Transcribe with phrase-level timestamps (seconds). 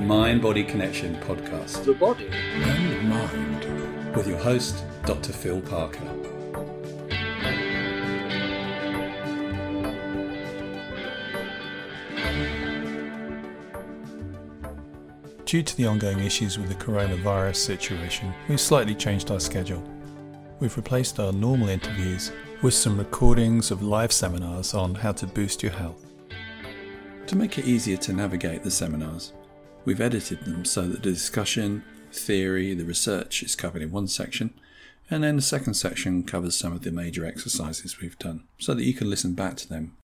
[0.00, 2.26] the Mind Body Connection podcast the body.
[2.32, 4.16] and mind.
[4.16, 5.34] with your host, Dr.
[5.34, 6.00] Phil Parker.
[15.44, 19.82] Due to the ongoing issues with the coronavirus situation, we've slightly changed our schedule.
[20.60, 25.62] We've replaced our normal interviews with some recordings of live seminars on how to boost
[25.62, 26.06] your health.
[27.26, 29.34] To make it easier to navigate the seminars,
[29.84, 34.52] we've edited them so that the discussion, theory, the research is covered in one section,
[35.10, 38.84] and then the second section covers some of the major exercises we've done so that
[38.84, 39.96] you can listen back to them.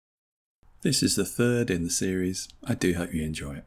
[0.82, 2.48] This is the third in the series.
[2.64, 3.64] I do hope you enjoy it.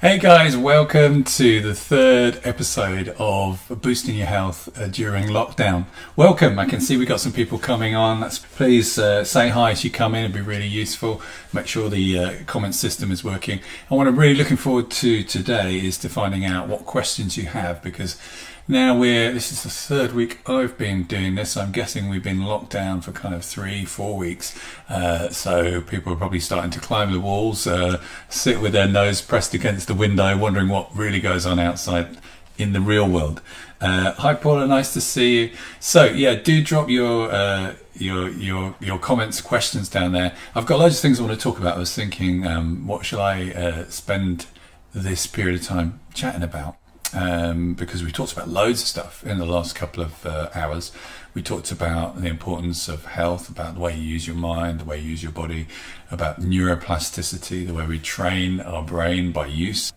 [0.00, 5.86] Hey guys, welcome to the third episode of Boosting Your Health uh, during lockdown.
[6.16, 6.58] Welcome.
[6.58, 8.28] I can see we got some people coming on.
[8.56, 10.24] Please uh, say hi as you come in.
[10.24, 11.22] It'd be really useful.
[11.52, 13.60] Make sure the uh, comment system is working.
[13.88, 17.46] And what I'm really looking forward to today is to finding out what questions you
[17.46, 18.20] have because
[18.66, 21.56] now we're this is the third week I've been doing this.
[21.56, 24.58] I'm guessing we've been locked down for kind of three, four weeks.
[24.88, 29.20] Uh, so people are probably starting to climb the walls, uh, sit with their nose
[29.20, 32.16] pressed against the window, wondering what really goes on outside
[32.56, 33.42] in the real world.
[33.80, 35.50] Uh, hi Paula, nice to see you.
[35.78, 40.34] So yeah, do drop your uh, your your your comments, questions down there.
[40.54, 41.76] I've got loads of things I want to talk about.
[41.76, 44.46] I was thinking, um, what shall I uh, spend
[44.94, 46.76] this period of time chatting about?
[47.14, 50.92] Um, because we talked about loads of stuff in the last couple of uh, hours.
[51.32, 54.84] We talked about the importance of health, about the way you use your mind, the
[54.84, 55.66] way you use your body,
[56.10, 59.92] about neuroplasticity, the way we train our brain by use.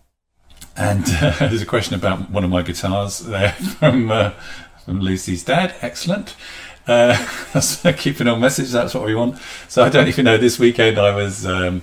[0.76, 4.32] And uh, there's a question about one of my guitars there from uh,
[4.84, 5.74] from Lucy's dad.
[5.82, 6.34] Excellent.
[6.86, 7.14] Uh,
[7.98, 8.70] keeping on message.
[8.70, 9.38] That's what we want.
[9.68, 10.38] So I don't even know.
[10.38, 11.44] This weekend I was.
[11.44, 11.82] Um,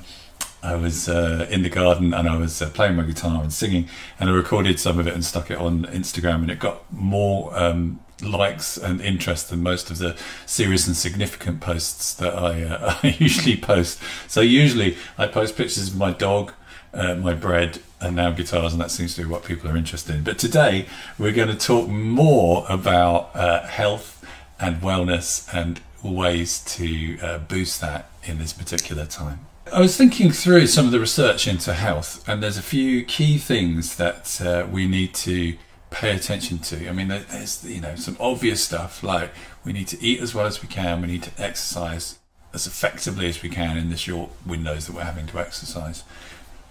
[0.65, 3.87] I was uh, in the garden and I was uh, playing my guitar and singing,
[4.19, 7.55] and I recorded some of it and stuck it on Instagram, and it got more
[7.57, 12.95] um, likes and interest than most of the serious and significant posts that I, uh,
[13.03, 13.99] I usually post.
[14.27, 16.53] So usually I post pictures of my dog,
[16.93, 20.15] uh, my bread, and now guitars, and that seems to be what people are interested
[20.15, 20.23] in.
[20.23, 20.87] But today
[21.19, 24.25] we're going to talk more about uh, health
[24.59, 29.45] and wellness and ways to uh, boost that in this particular time.
[29.73, 33.39] I was thinking through some of the research into health, and there's a few key
[33.39, 35.57] things that uh, we need to
[35.89, 36.87] pay attention to.
[36.87, 39.31] I mean, there's you know some obvious stuff like
[39.63, 42.19] we need to eat as well as we can, we need to exercise
[42.53, 46.03] as effectively as we can in the short windows that we're having to exercise.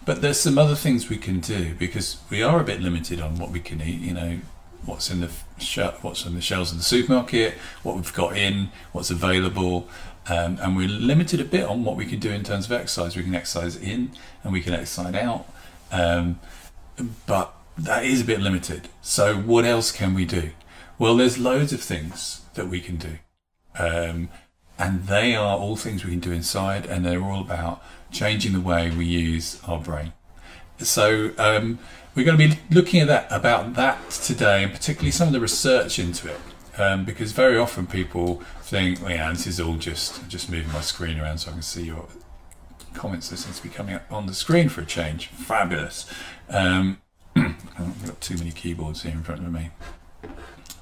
[0.06, 3.38] But there's some other things we can do because we are a bit limited on
[3.38, 4.00] what we can eat.
[4.00, 4.38] You know,
[4.84, 8.70] what's in the sh- what's on the shelves of the supermarket, what we've got in,
[8.92, 9.88] what's available,
[10.28, 13.16] um, and we're limited a bit on what we can do in terms of exercise.
[13.16, 14.12] We can exercise in
[14.42, 15.46] and we can exercise out,
[15.92, 16.40] um,
[17.26, 18.88] but that is a bit limited.
[19.02, 20.50] So what else can we do?
[20.98, 23.18] Well, there's loads of things that we can do,
[23.78, 24.28] um,
[24.78, 28.60] and they are all things we can do inside, and they're all about changing the
[28.60, 30.12] way we use our brain.
[30.78, 31.78] So um,
[32.14, 35.40] we're going to be looking at that about that today, and particularly some of the
[35.40, 36.40] research into it,
[36.78, 40.80] um, because very often people think, well, "Yeah, this is all just just moving my
[40.80, 42.06] screen around so I can see your
[42.94, 45.28] comments." That seems to be coming up on the screen for a change.
[45.28, 46.10] Fabulous.
[46.48, 46.98] Um,
[47.36, 49.70] I've got too many keyboards here in front of me.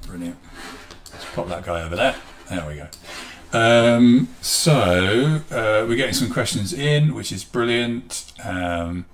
[0.07, 0.37] Brilliant.
[1.13, 2.17] Let's pop that guy over there.
[2.49, 2.89] There we go.
[3.53, 8.33] Um, so uh, we're getting some questions in, which is brilliant.
[8.43, 9.05] Um,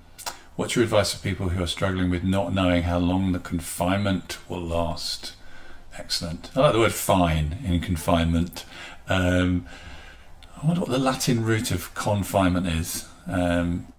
[0.55, 4.37] what's your advice for people who are struggling with not knowing how long the confinement
[4.47, 5.33] will last?
[5.99, 6.49] Excellent.
[6.55, 8.65] I like the word "fine" in confinement.
[9.09, 9.65] Um,
[10.61, 13.07] I wonder what the Latin root of confinement is.
[13.27, 13.91] Um,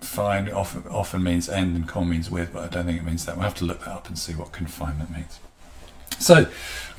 [0.00, 3.26] fine often often means end and con means with, but I don't think it means
[3.26, 3.36] that.
[3.36, 5.38] We'll have to look that up and see what confinement means.
[6.18, 6.46] So,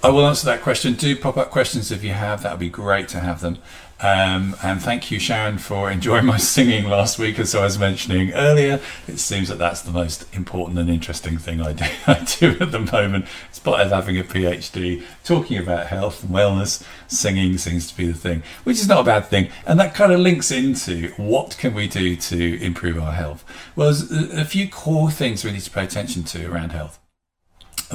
[0.02, 0.94] I will answer that question.
[0.94, 2.44] Do pop up questions if you have.
[2.44, 3.58] That would be great to have them.
[4.00, 7.38] Um, and thank you, Sharon, for enjoying my singing last week.
[7.38, 8.80] As I was mentioning earlier,
[9.10, 12.72] it seems that that's the most important and interesting thing I do, I do at
[12.72, 13.26] the moment.
[13.26, 18.08] In spite of having a PhD, talking about health and wellness, singing seems to be
[18.08, 19.50] the thing, which is not a bad thing.
[19.66, 23.44] And that kind of links into what can we do to improve our health.
[23.76, 27.00] Well, there's a a few core things we need to pay attention to around health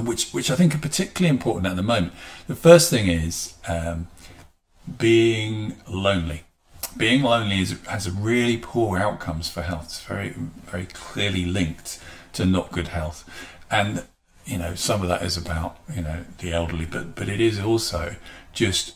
[0.03, 2.13] which which I think are particularly important at the moment.
[2.47, 4.09] The first thing is um,
[4.99, 6.45] being lonely.
[6.97, 9.85] Being lonely is, has really poor outcomes for health.
[9.85, 10.31] It's very
[10.67, 12.01] very clearly linked
[12.35, 13.29] to not good health,
[13.71, 14.05] and
[14.45, 17.61] you know some of that is about you know the elderly, but but it is
[17.61, 18.17] also
[18.53, 18.95] just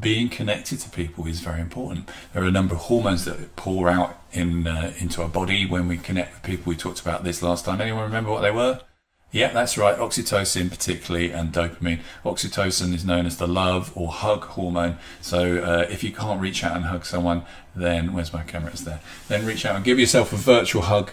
[0.00, 2.08] being connected to people is very important.
[2.32, 5.88] There are a number of hormones that pour out in uh, into our body when
[5.88, 6.70] we connect with people.
[6.70, 7.80] We talked about this last time.
[7.80, 8.80] Anyone remember what they were?
[9.30, 9.98] Yeah, that's right.
[9.98, 12.00] Oxytocin, particularly, and dopamine.
[12.24, 14.96] Oxytocin is known as the love or hug hormone.
[15.20, 17.42] So, uh, if you can't reach out and hug someone,
[17.76, 18.70] then where's my camera?
[18.70, 19.00] It's there.
[19.28, 21.10] Then reach out and give yourself a virtual hug.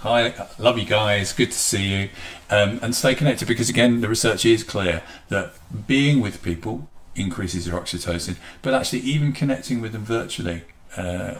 [0.00, 1.32] Hi, love you guys.
[1.32, 2.08] Good to see you.
[2.50, 5.54] Um, and stay connected because, again, the research is clear that
[5.86, 10.64] being with people increases your oxytocin, but actually, even connecting with them virtually
[10.96, 11.34] uh,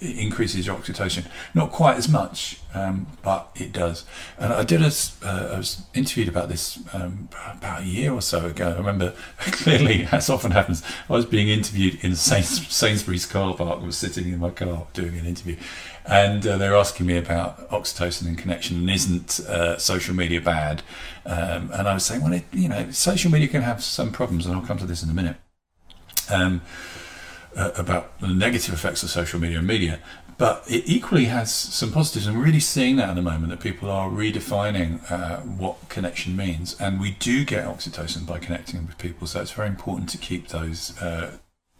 [0.00, 1.26] increases your oxytocin.
[1.54, 4.04] Not quite as much, um, but it does.
[4.38, 4.92] And I did a,
[5.24, 8.70] uh, I was interviewed about this um, about a year or so ago.
[8.70, 13.80] I remember clearly, as often happens, I was being interviewed in Sainsbury's car park.
[13.80, 15.56] I was sitting in my car doing an interview,
[16.04, 20.40] and uh, they were asking me about oxytocin and connection and isn't uh, social media
[20.40, 20.82] bad?
[21.24, 24.46] Um, and I was saying, well, it, you know, social media can have some problems,
[24.46, 25.36] and I'll come to this in a minute.
[26.30, 26.62] Um,
[27.56, 29.98] uh, about the negative effects of social media and media,
[30.38, 32.30] but it equally has some positives.
[32.30, 36.80] We're really seeing that at the moment that people are redefining uh, what connection means,
[36.80, 39.26] and we do get oxytocin by connecting with people.
[39.26, 41.36] So it's very important to keep those uh,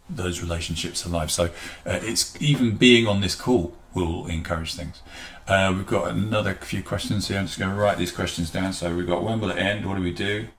[0.07, 1.31] those relationships alive.
[1.31, 5.01] So uh, it's even being on this call will encourage things.
[5.47, 7.39] Uh, we've got another few questions here.
[7.39, 8.73] I'm just going to write these questions down.
[8.73, 9.85] So we've got when will it end?
[9.85, 10.49] What do we do?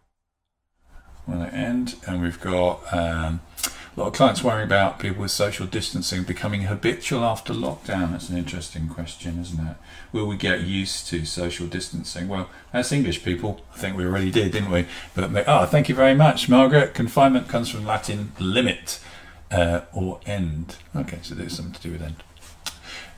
[1.26, 1.94] When will it end?
[2.06, 3.40] And we've got um,
[3.94, 8.12] a lot of clients worrying about people with social distancing becoming habitual after lockdown.
[8.12, 9.76] That's an interesting question, isn't it?
[10.12, 12.26] Will we get used to social distancing?
[12.26, 14.86] Well, as English people, I think we already did, didn't we?
[15.14, 16.94] But oh, thank you very much, Margaret.
[16.94, 18.98] Confinement comes from Latin limit
[19.50, 20.76] uh, or end.
[20.96, 22.16] Okay, so there's something to do with end.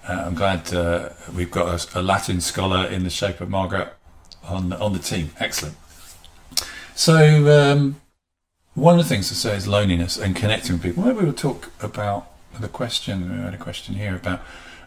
[0.08, 3.94] Uh, I'm glad uh, we've got a, a, Latin scholar in the shape of Margaret
[4.42, 5.30] on on the team.
[5.38, 5.76] Excellent.
[6.94, 8.00] So um,
[8.74, 11.04] one of the things to say is loneliness and connecting with people.
[11.04, 12.30] Maybe we'll talk about
[12.60, 13.30] the question.
[13.30, 14.42] We had a question here about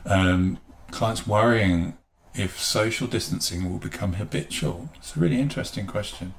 [0.06, 0.60] um,
[0.92, 1.98] clients worrying
[2.36, 4.90] if social distancing will become habitual.
[4.96, 6.34] It's a really interesting question.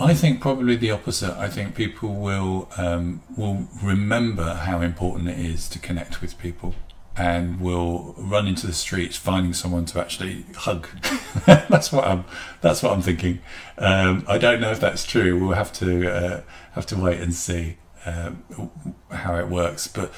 [0.00, 1.38] I think probably the opposite.
[1.38, 6.74] I think people will um, will remember how important it is to connect with people
[7.16, 10.88] and will run into the streets finding someone to actually hug.
[11.46, 12.24] that's what I'm.
[12.60, 13.40] That's what I'm thinking.
[13.78, 15.38] Um, I don't know if that's true.
[15.38, 16.40] We'll have to uh,
[16.72, 17.76] have to wait and see
[18.06, 18.44] um,
[19.10, 19.88] how it works.
[19.88, 20.12] But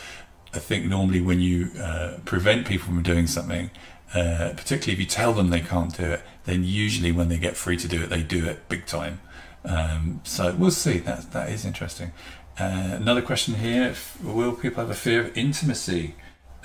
[0.52, 3.70] I think normally when you uh, prevent people from doing something,
[4.14, 7.56] uh, particularly if you tell them they can't do it, then usually when they get
[7.56, 9.20] free to do it, they do it big time.
[9.64, 10.98] Um, so we'll see.
[10.98, 12.12] That that is interesting.
[12.58, 16.14] Uh, another question here: Will people have a fear of intimacy?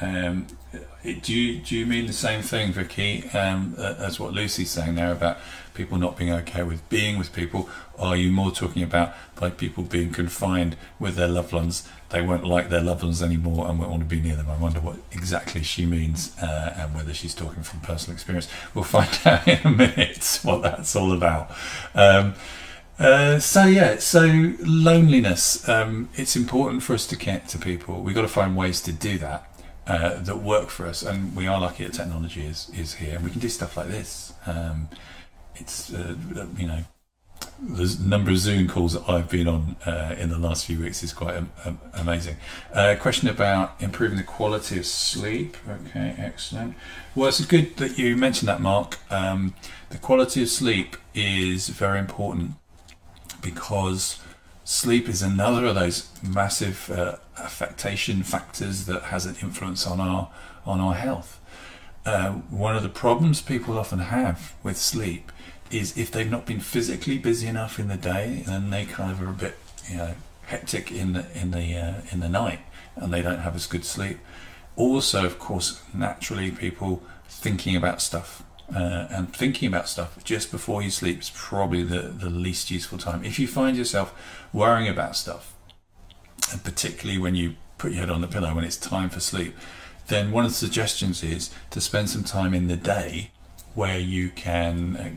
[0.01, 0.47] Um,
[1.03, 5.11] do you do you mean the same thing, Vicky, um, as what Lucy's saying there
[5.11, 5.37] about
[5.73, 7.69] people not being okay with being with people?
[7.97, 11.87] Or are you more talking about by people being confined with their loved ones?
[12.09, 14.49] They won't like their loved ones anymore and won't want to be near them.
[14.49, 18.49] I wonder what exactly she means uh, and whether she's talking from personal experience.
[18.73, 21.51] We'll find out in a minute what that's all about.
[21.95, 22.33] Um,
[22.97, 25.67] uh, so yeah, so loneliness.
[25.69, 28.01] Um, it's important for us to connect to people.
[28.01, 29.48] We've got to find ways to do that
[29.89, 33.23] uh, that work for us, and we are lucky that technology is is here, and
[33.23, 34.33] we can do stuff like this.
[34.45, 34.87] Um,
[35.55, 36.15] it's uh,
[36.57, 36.83] you know
[37.61, 41.03] the number of Zoom calls that I've been on uh, in the last few weeks
[41.03, 42.37] is quite um, um, amazing.
[42.73, 45.57] Uh, question about improving the quality of sleep.
[45.67, 46.75] Okay, excellent.
[47.15, 48.99] Well, it's good that you mentioned that, Mark.
[49.11, 49.55] Um,
[49.89, 52.51] the quality of sleep is very important
[53.41, 54.19] because
[54.69, 60.29] sleep is another of those massive uh, affectation factors that has an influence on our
[60.63, 61.39] on our health.
[62.05, 65.31] Uh, one of the problems people often have with sleep
[65.71, 69.19] is if they've not been physically busy enough in the day, then they kind of
[69.21, 69.57] are a bit
[69.89, 70.13] you know
[70.45, 72.59] hectic in the in the uh, in the night,
[72.95, 74.19] and they don't have as good sleep.
[74.75, 78.43] Also, of course, naturally, people thinking about stuff
[78.75, 82.97] uh, and thinking about stuff just before you sleep is probably the, the least useful
[82.97, 83.23] time.
[83.23, 84.13] If you find yourself
[84.53, 85.55] worrying about stuff,
[86.51, 89.55] and particularly when you put your head on the pillow when it's time for sleep,
[90.07, 93.31] then one of the suggestions is to spend some time in the day
[93.75, 95.09] where you can, uh,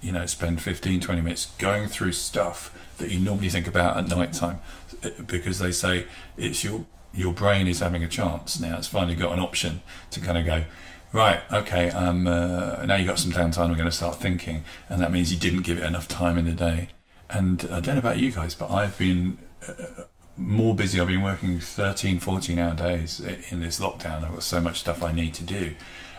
[0.00, 4.08] you know, spend 15, 20 minutes going through stuff that you normally think about at
[4.08, 4.60] night time
[5.04, 6.06] uh, because they say
[6.36, 8.78] it's your your brain is having a chance now.
[8.78, 9.82] It's finally got an option
[10.12, 10.64] to kind of go,
[11.12, 14.64] right, okay, um, uh, now you've got some downtime, we're going to start thinking.
[14.88, 16.88] And that means you didn't give it enough time in the day.
[17.30, 20.04] And I don't know about you guys, but I've been uh,
[20.36, 21.00] more busy.
[21.00, 24.24] I've been working 13, 14 hour days in this lockdown.
[24.24, 25.74] I've got so much stuff I need to do.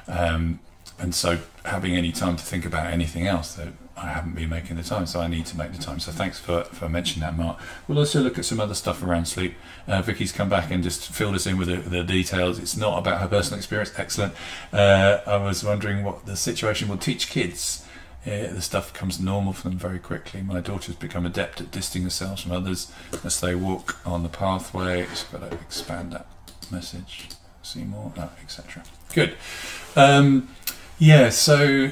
[0.07, 0.59] Um,
[1.00, 4.77] and so having any time to think about anything else, that I haven't been making
[4.77, 6.00] the time, so I need to make the time.
[6.00, 7.59] So thanks for, for mentioning that, Mark.
[7.88, 9.55] We'll also look at some other stuff around sleep.
[9.88, 12.57] Uh, Vicky's come back and just filled us in with the, the details.
[12.57, 13.93] It's not about her personal experience.
[13.95, 14.33] Excellent.
[14.71, 17.85] Uh, I was wondering what the situation will teach kids.
[18.25, 20.41] The stuff becomes normal for them very quickly.
[20.41, 22.91] My daughter's become adept at distancing herself from others
[23.23, 25.05] as they walk on the pathway.
[25.07, 26.25] Just got to expand that
[26.71, 27.27] message.
[27.62, 28.83] See more, etc.
[29.13, 29.35] Good.
[29.95, 30.50] Um,
[30.97, 31.91] yeah, so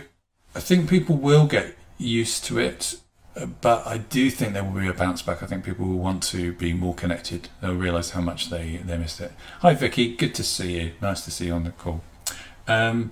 [0.55, 2.95] I think people will get used to it,
[3.35, 5.41] uh, but I do think there will be a bounce back.
[5.41, 7.49] I think people will want to be more connected.
[7.61, 9.31] They'll realise how much they, they missed it.
[9.59, 10.15] Hi, Vicky.
[10.15, 10.91] Good to see you.
[11.01, 12.01] Nice to see you on the call.
[12.67, 13.11] Um,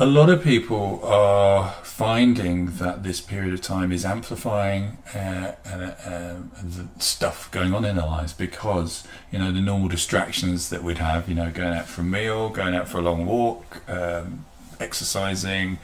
[0.00, 5.68] a lot of people are finding that this period of time is amplifying uh, uh,
[5.68, 10.84] uh, the stuff going on in their lives because you know the normal distractions that
[10.84, 13.82] we'd have, you know, going out for a meal, going out for a long walk,
[13.90, 14.44] um,
[14.78, 15.78] exercising,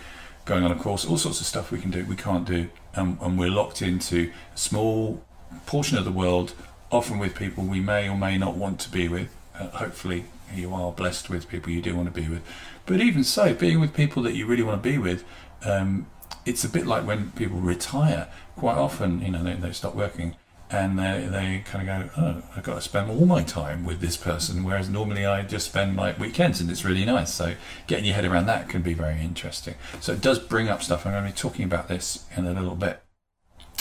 [0.45, 3.19] going on a course, all sorts of stuff we can do, we can't do, um,
[3.23, 5.23] and we're locked into a small
[5.67, 6.55] portion of the world,
[6.91, 9.35] often with people we may or may not want to be with.
[9.59, 10.25] Uh, hopefully,
[10.55, 12.43] you are blessed with people you do want to be with.
[12.87, 15.25] But even so, being with people that you really want to be with,
[15.65, 16.07] um,
[16.45, 18.29] it's a bit like when people retire.
[18.57, 20.37] Quite often, you know, they, they stop working
[20.75, 24.01] and they, they kind of go, oh, I've got to spend all my time with
[24.01, 27.33] this person, whereas normally I just spend my weekends and it's really nice.
[27.33, 27.55] So
[27.87, 29.75] getting your head around that can be very interesting.
[30.01, 31.07] So it does bring up stuff.
[31.07, 33.03] I'm going to be talking about this in a little bit.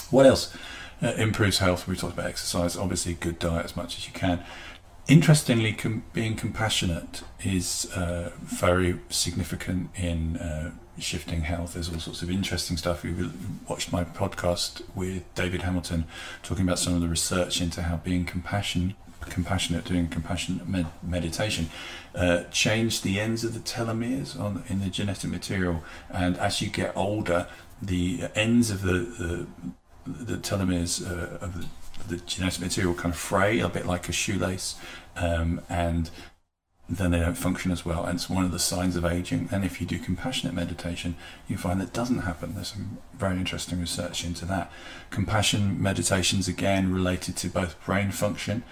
[0.09, 0.55] What else
[1.01, 1.88] uh, improves health?
[1.88, 4.43] We talked about exercise, obviously, good diet as much as you can.
[5.07, 11.73] Interestingly, com- being compassionate is uh, very significant in uh, shifting health.
[11.73, 13.03] There's all sorts of interesting stuff.
[13.03, 13.31] You
[13.67, 16.05] watched my podcast with David Hamilton
[16.43, 21.69] talking about some of the research into how being compassion, compassionate, doing compassionate med- meditation,
[22.15, 25.83] uh, changed the ends of the telomeres on in the genetic material.
[26.09, 27.47] And as you get older,
[27.81, 29.47] the ends of the the,
[30.05, 31.67] the telomeres uh, of the
[32.07, 34.75] the genetic material kind of fray a bit like a shoelace,
[35.15, 36.09] um, and
[36.90, 38.06] then they don't function as well.
[38.06, 39.50] And it's one of the signs of aging.
[39.52, 41.16] And if you do compassionate meditation,
[41.48, 42.56] you find that doesn't happen.
[42.56, 44.72] There's some very interesting research into that.
[45.10, 48.63] Compassion meditations, again, related to both brain function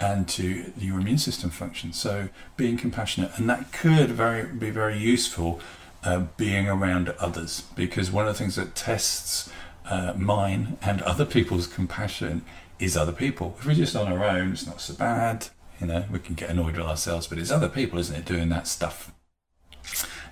[0.00, 1.92] and to your immune system function.
[1.92, 5.60] So being compassionate, and that could very be very useful
[6.04, 9.50] uh, being around others, because one of the things that tests
[9.90, 12.42] uh, mine and other people's compassion
[12.78, 13.56] is other people.
[13.58, 15.48] If we're just on our own, it's not so bad.
[15.80, 18.48] You know, we can get annoyed with ourselves, but it's other people, isn't it, doing
[18.48, 19.12] that stuff.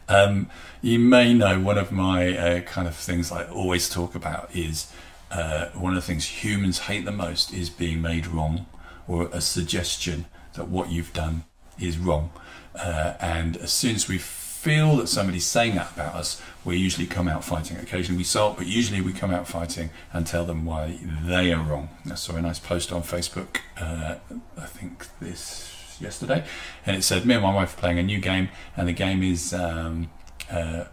[0.09, 0.51] Um,
[0.83, 4.93] you may know one of my uh, kind of things I always talk about is
[5.31, 8.67] uh, one of the things humans hate the most is being made wrong
[9.09, 11.45] or a suggestion that what you've done
[11.79, 12.31] is wrong.
[12.75, 14.19] Uh, and as soon as we
[14.67, 17.77] feel that somebody's saying that about us, we usually come out fighting.
[17.77, 21.63] Occasionally we salt, but usually we come out fighting and tell them why they are
[21.63, 21.89] wrong.
[22.11, 24.17] I saw a nice post on Facebook, uh,
[24.59, 26.45] I think this yesterday,
[26.85, 29.23] and it said, Me and my wife are playing a new game, and the game
[29.23, 30.11] is, um,
[30.51, 30.87] uh,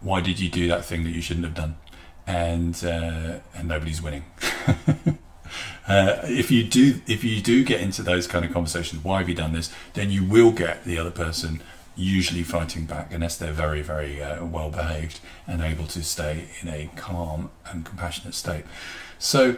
[0.00, 1.76] Why did you do that thing that you shouldn't have done?
[2.26, 4.24] And, uh, and nobody's winning.
[5.86, 9.28] Uh, if you do if you do get into those kind of conversations, why have
[9.30, 9.72] you done this?
[9.94, 11.62] Then you will get the other person
[11.98, 16.68] usually fighting back unless they're very, very uh, well behaved and able to stay in
[16.68, 18.64] a calm and compassionate state.
[19.18, 19.56] So,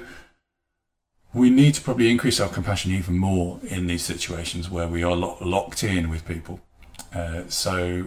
[1.32, 5.14] we need to probably increase our compassion even more in these situations where we are
[5.14, 6.60] lo- locked in with people.
[7.14, 8.06] Uh, so,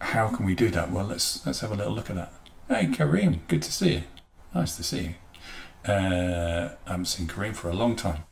[0.00, 0.90] how can we do that?
[0.90, 2.32] Well, let's let's have a little look at that.
[2.68, 4.02] Hey, Kareem, good to see you.
[4.54, 5.14] Nice to see you.
[5.92, 8.24] Uh, I haven't seen Kareem for a long time.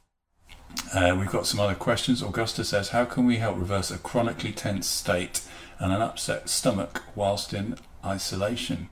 [0.92, 2.20] Uh, we've got some other questions.
[2.20, 5.42] Augusta says, How can we help reverse a chronically tense state
[5.78, 8.88] and an upset stomach whilst in isolation?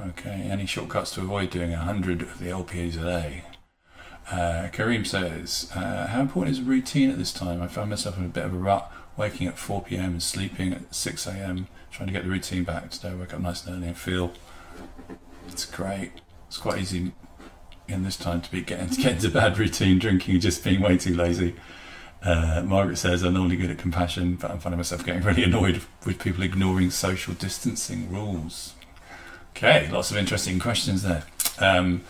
[0.00, 3.44] Okay, any shortcuts to avoid doing 100 of the LPAs a day?
[4.30, 7.62] Uh, Kareem says, uh, How important is routine at this time?
[7.62, 10.72] I found myself in a bit of a rut, waking at 4 pm and sleeping
[10.72, 12.90] at 6 am, trying to get the routine back.
[12.90, 14.32] Today I woke up nice and early and feel
[15.46, 16.10] it's great.
[16.48, 17.12] It's quite easy
[17.92, 20.98] in this time to be getting to get into bad routine, drinking, just being way
[20.98, 21.54] too lazy.
[22.24, 25.82] Uh, Margaret says, I'm normally good at compassion, but I'm finding myself getting really annoyed
[26.06, 28.74] with people ignoring social distancing rules.
[29.56, 31.24] Okay, lots of interesting questions there.
[31.58, 32.02] Um,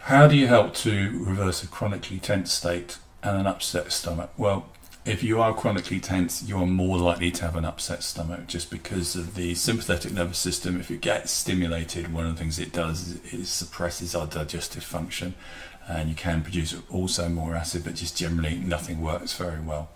[0.00, 4.30] how do you help to reverse a chronically tense state and an upset stomach?
[4.36, 4.66] Well,
[5.04, 8.70] if you are chronically tense, you are more likely to have an upset stomach just
[8.70, 10.80] because of the sympathetic nervous system.
[10.80, 14.82] If it gets stimulated, one of the things it does is it suppresses our digestive
[14.82, 15.34] function,
[15.86, 19.90] and you can produce also more acid, but just generally nothing works very well.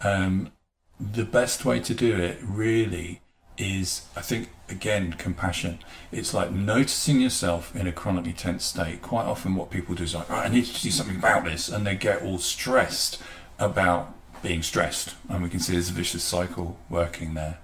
[0.00, 0.52] Um,
[0.98, 3.20] the best way to do it really
[3.58, 5.80] is, I think, again, compassion.
[6.10, 9.02] It's like noticing yourself in a chronically tense state.
[9.02, 11.86] Quite often, what people do is like, I need to do something about this, and
[11.86, 13.20] they get all stressed
[13.58, 17.58] about being stressed, and we can see there's a vicious cycle working there.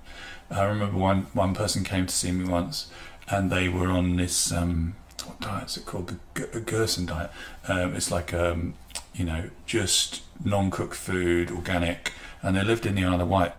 [0.50, 2.90] I remember one one person came to see me once,
[3.28, 6.14] and they were on this um, what diet is it called?
[6.34, 7.30] The Gerson diet.
[7.68, 8.74] Um, it's like um,
[9.14, 12.12] you know just non-cooked food, organic,
[12.42, 13.52] and they lived in the Isle of Wight.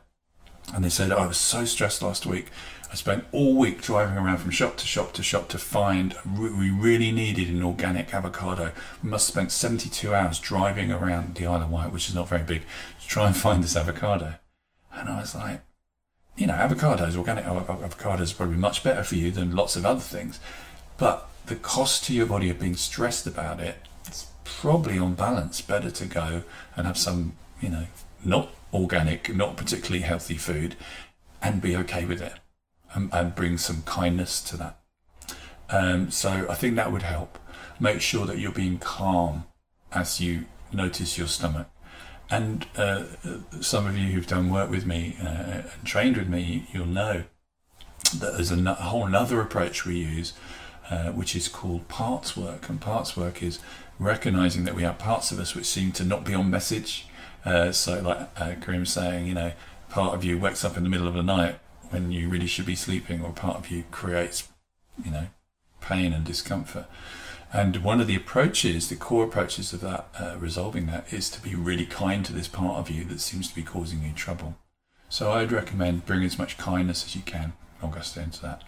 [0.73, 2.47] And they said, oh, I was so stressed last week.
[2.95, 6.15] I spent all week driving around from shop to shop to shop to find.
[6.25, 8.71] We really needed an organic avocado.
[9.03, 12.29] We must have spent 72 hours driving around the Isle of Wight, which is not
[12.29, 12.61] very big,
[13.01, 14.35] to try and find this avocado.
[14.93, 15.59] And I was like,
[16.37, 19.99] you know, avocados, organic avocados, is probably much better for you than lots of other
[19.99, 20.39] things.
[20.97, 23.75] But the cost to your body of being stressed about it,
[24.07, 26.43] it's probably on balance better to go
[26.77, 27.87] and have some, you know,
[28.23, 30.77] not organic, not particularly healthy food
[31.41, 32.39] and be okay with it
[32.95, 34.79] and, and bring some kindness to that.
[35.69, 37.37] Um, so I think that would help.
[37.79, 39.45] Make sure that you're being calm
[39.91, 41.67] as you notice your stomach.
[42.29, 43.03] And uh,
[43.61, 47.25] some of you who've done work with me uh, and trained with me, you'll know
[48.15, 50.33] that there's a whole another approach we use,
[50.89, 52.69] uh, which is called parts work.
[52.69, 53.59] And parts work is
[53.99, 57.07] recognizing that we have parts of us which seem to not be on message.
[57.43, 59.51] Uh, so, like uh, Kareem saying, you know,
[59.89, 61.59] part of you wakes up in the middle of the night
[61.95, 64.49] when you really should be sleeping, or part of you creates,
[65.03, 65.27] you know,
[65.79, 66.87] pain and discomfort.
[67.53, 71.41] And one of the approaches, the core approaches of that, uh, resolving that, is to
[71.41, 74.57] be really kind to this part of you that seems to be causing you trouble.
[75.07, 77.53] So I'd recommend bring as much kindness as you can.
[77.81, 78.63] I'll go into that.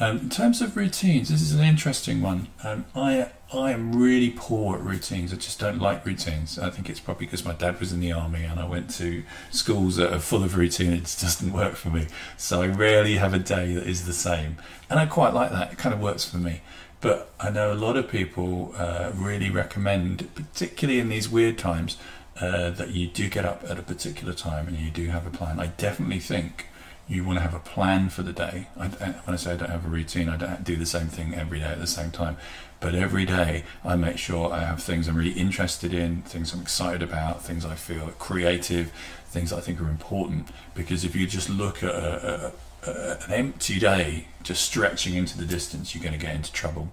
[0.00, 2.48] Um, in terms of routines, this is an interesting one.
[2.62, 5.32] Um, I I am really poor at routines.
[5.32, 6.58] I just don't like routines.
[6.58, 9.24] I think it's probably because my dad was in the army and I went to
[9.50, 10.92] schools that are full of routine.
[10.92, 12.06] It just doesn't work for me.
[12.36, 15.72] So I rarely have a day that is the same, and I quite like that.
[15.72, 16.60] It kind of works for me.
[17.00, 21.96] But I know a lot of people uh, really recommend, particularly in these weird times,
[22.40, 25.30] uh, that you do get up at a particular time and you do have a
[25.30, 25.58] plan.
[25.58, 26.67] I definitely think
[27.08, 28.68] you want to have a plan for the day.
[28.78, 31.34] I, when I say I don't have a routine, I don't do the same thing
[31.34, 32.36] every day at the same time.
[32.80, 36.60] But every day, I make sure I have things I'm really interested in, things I'm
[36.60, 38.92] excited about, things I feel creative,
[39.26, 40.48] things I think are important.
[40.74, 42.52] Because if you just look at a,
[42.86, 46.52] a, a, an empty day, just stretching into the distance, you're going to get into
[46.52, 46.92] trouble.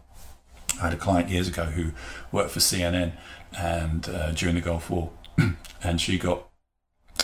[0.80, 1.92] I had a client years ago who
[2.32, 3.14] worked for CNN
[3.58, 5.12] and uh, during the Gulf War,
[5.84, 6.48] and she got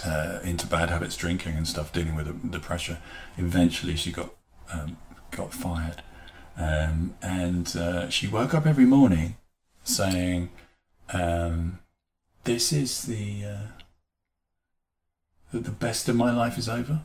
[0.06, 3.00] uh, into bad habits, drinking and stuff, dealing with the, the pressure.
[3.38, 4.34] Eventually, she got
[4.72, 4.98] um,
[5.32, 6.02] got fired,
[6.58, 9.36] um, and uh, she woke up every morning
[9.84, 10.50] saying,
[11.14, 11.80] um,
[12.44, 13.68] "This is the, uh,
[15.52, 17.02] the the best of my life is over.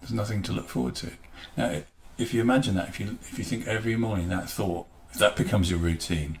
[0.00, 1.12] There's nothing to look forward to."
[1.56, 1.82] Now,
[2.18, 5.36] if you imagine that, if you if you think every morning that thought, if that
[5.36, 6.38] becomes your routine,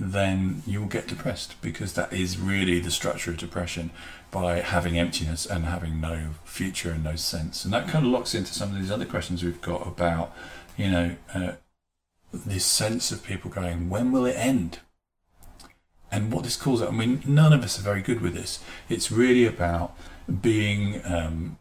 [0.00, 3.90] then you will get depressed because that is really the structure of depression
[4.30, 7.64] by having emptiness and having no future and no sense.
[7.64, 10.34] And that kind of locks into some of these other questions we've got about,
[10.76, 11.52] you know, uh,
[12.32, 14.80] this sense of people going, when will it end?
[16.10, 18.60] And what this calls it, I mean, none of us are very good with this.
[18.88, 19.96] It's really about
[20.40, 21.58] being um,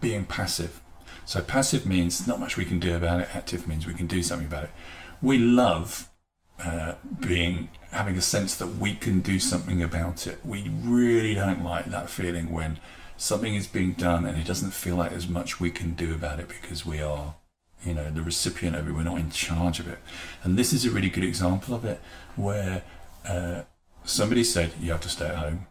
[0.00, 0.80] being passive.
[1.24, 3.28] So passive means not much we can do about it.
[3.34, 4.70] Active means we can do something about it.
[5.22, 6.10] We love
[6.62, 10.38] uh, being having a sense that we can do something about it.
[10.44, 12.78] We really don't like that feeling when
[13.16, 16.40] something is being done and it doesn't feel like there's much we can do about
[16.40, 17.34] it because we are,
[17.84, 18.92] you know, the recipient of it.
[18.92, 19.98] We're not in charge of it.
[20.42, 22.00] And this is a really good example of it
[22.36, 22.82] where
[23.28, 23.62] uh,
[24.04, 25.66] somebody said you have to stay at home.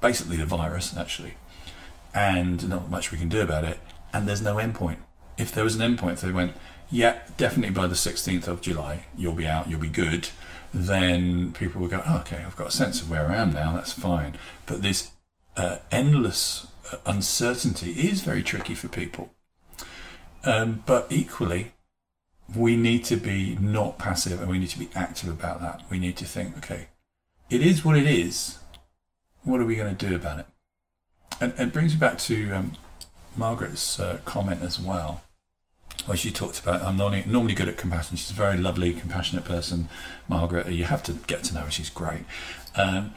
[0.00, 1.34] Basically, the virus actually,
[2.14, 3.78] and not much we can do about it.
[4.12, 4.98] And there's no endpoint.
[5.36, 6.52] If there was an endpoint, they went,
[6.90, 10.28] yeah, definitely by the 16th of July, you'll be out, you'll be good,
[10.72, 13.74] then people will go, oh, okay, I've got a sense of where I am now,
[13.74, 14.36] that's fine.
[14.66, 15.10] But this
[15.56, 19.30] uh, endless uh, uncertainty is very tricky for people.
[20.44, 21.72] Um, but equally,
[22.54, 25.82] we need to be not passive and we need to be active about that.
[25.90, 26.88] We need to think, okay,
[27.50, 28.58] it is what it is.
[29.42, 30.46] What are we going to do about it?
[31.40, 32.72] And, and it brings me back to um,
[33.36, 35.22] Margaret's uh, comment as well
[36.04, 38.16] where she talked about I'm normally, normally good at compassion.
[38.16, 39.88] She's a very lovely, compassionate person,
[40.28, 40.68] Margaret.
[40.68, 41.70] You have to get to know her.
[41.70, 42.24] She's great.
[42.76, 43.14] Um,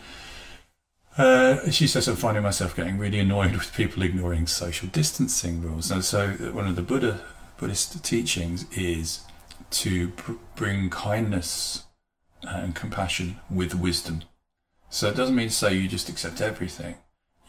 [1.18, 5.92] uh, she says I'm finding myself getting really annoyed with people ignoring social distancing rules.
[5.92, 7.22] And so one of the Buddha
[7.58, 9.26] Buddhist teachings is
[9.72, 11.84] to pr- bring kindness
[12.44, 14.24] and compassion with wisdom.
[14.90, 16.96] So it doesn't mean to say you just accept everything.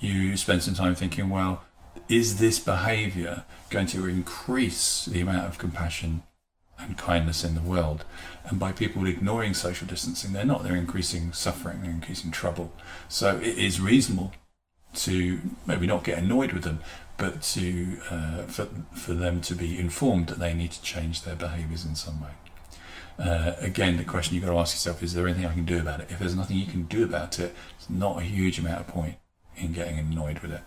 [0.01, 1.63] You spend some time thinking, well,
[2.11, 6.25] is this behavior going to increase the amount of compassion
[6.77, 8.05] and kindness in the world?
[8.45, 12.73] And by people ignoring social distancing, they're not, they're increasing suffering, they're increasing trouble.
[13.09, 14.33] So it is reasonable
[14.95, 16.81] to maybe not get annoyed with them,
[17.17, 21.37] but to uh, for, for them to be informed that they need to change their
[21.37, 22.31] behaviours in some way.
[23.21, 25.79] Uh, again, the question you've got to ask yourself is there anything I can do
[25.79, 26.11] about it?
[26.11, 29.17] If there's nothing you can do about it, it's not a huge amount of point
[29.57, 30.63] in getting annoyed with it.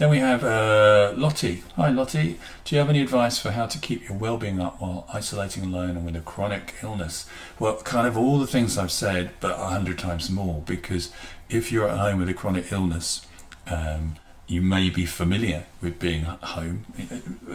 [0.00, 1.62] Then we have uh, Lottie.
[1.76, 2.38] Hi, Lottie.
[2.64, 5.90] Do you have any advice for how to keep your well-being up while isolating alone
[5.90, 7.26] and with a chronic illness?
[7.58, 10.62] Well, kind of all the things I've said, but a hundred times more.
[10.64, 11.12] Because
[11.50, 13.26] if you're at home with a chronic illness,
[13.66, 14.14] um,
[14.46, 16.86] you may be familiar with being at home.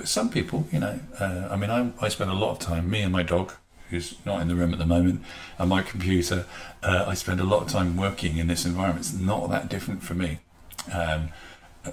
[0.04, 3.02] Some people, you know, uh, I mean, I, I spend a lot of time, me
[3.02, 3.54] and my dog,
[3.90, 5.24] who's not in the room at the moment,
[5.58, 6.46] and my computer,
[6.84, 9.00] uh, I spend a lot of time working in this environment.
[9.08, 10.42] It's not that different for me.
[10.94, 11.30] Um,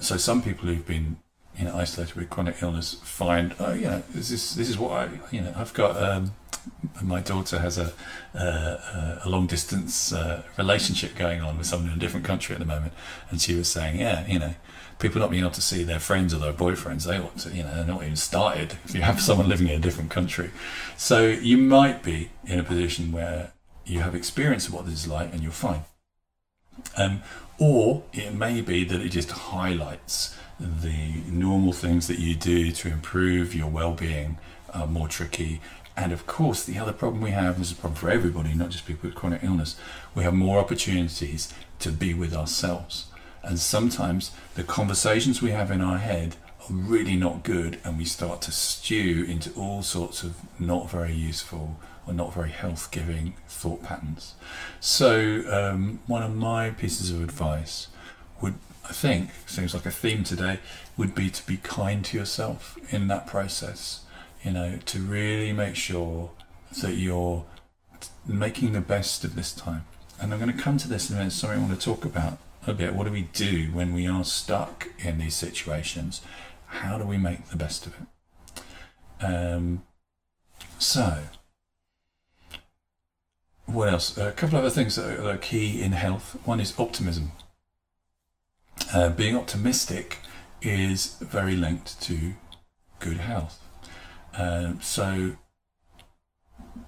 [0.00, 1.16] so some people who've been
[1.58, 4.92] you know isolated with chronic illness find oh you know this is this is what
[4.92, 6.32] I you know I've got um,
[7.02, 7.92] my daughter has a
[8.34, 12.60] uh, a long distance uh, relationship going on with someone in a different country at
[12.60, 12.92] the moment.
[13.30, 14.54] And she was saying yeah you know
[14.98, 17.62] people not being able to see their friends or their boyfriends they want to you
[17.62, 20.50] know they're not even started if you have someone living in a different country.
[20.96, 23.52] So you might be in a position where
[23.84, 25.84] you have experience of what this is like and you're fine.
[26.96, 27.22] Um,
[27.62, 32.88] or it may be that it just highlights the normal things that you do to
[32.88, 34.36] improve your well-being
[34.74, 35.60] are more tricky.
[35.96, 38.70] And of course, the other problem we have, this is a problem for everybody, not
[38.70, 39.76] just people with chronic illness,
[40.12, 43.06] we have more opportunities to be with ourselves.
[43.44, 46.34] And sometimes the conversations we have in our head
[46.68, 51.12] are really not good, and we start to stew into all sorts of not very
[51.12, 54.34] useful or not very health giving thought patterns.
[54.80, 57.88] So, um, one of my pieces of advice
[58.40, 60.58] would, I think, seems like a theme today,
[60.96, 64.04] would be to be kind to yourself in that process.
[64.42, 66.30] You know, to really make sure
[66.80, 67.44] that you're
[68.26, 69.84] making the best of this time.
[70.20, 72.04] And I'm going to come to this in a minute, something I want to talk
[72.04, 72.94] about a bit.
[72.94, 76.22] What do we do when we are stuck in these situations?
[76.66, 79.24] How do we make the best of it?
[79.24, 79.82] Um,
[80.78, 81.18] so,
[83.72, 84.16] what else?
[84.18, 86.36] A couple of other things that are, key in health.
[86.44, 87.32] One is optimism.
[88.92, 90.18] Uh, being optimistic
[90.60, 92.34] is very linked to
[93.00, 93.60] good health.
[94.36, 95.36] Uh, so,